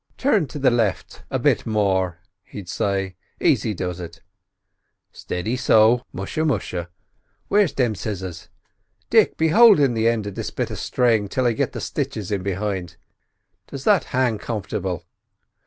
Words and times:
"Turn 0.17 0.47
to 0.47 0.57
the 0.57 0.71
lift 0.71 1.21
a 1.29 1.37
bit 1.37 1.67
more," 1.67 2.17
he'd 2.41 2.67
say, 2.67 3.17
"aisy 3.39 3.75
does 3.75 3.99
it. 3.99 4.19
Stidy 5.11 5.55
so—musha! 5.55 6.43
musha! 6.43 6.89
where's 7.49 7.71
thim 7.73 7.93
scissors? 7.93 8.49
Dick, 9.11 9.37
be 9.37 9.49
holdin' 9.49 9.93
the 9.93 10.07
end 10.07 10.25
of 10.25 10.33
this 10.33 10.49
bit 10.49 10.71
of 10.71 10.79
string 10.79 11.27
till 11.27 11.45
I 11.45 11.51
get 11.51 11.73
the 11.73 11.79
stitches 11.81 12.31
in 12.31 12.41
behint. 12.41 12.97
Does 13.67 13.83
that 13.83 14.05
hang 14.05 14.39
comfortable? 14.39 15.05